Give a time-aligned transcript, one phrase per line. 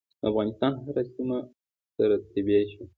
[0.19, 1.37] د افغانستان هره سیمه
[1.97, 2.85] سره تبۍ شوه.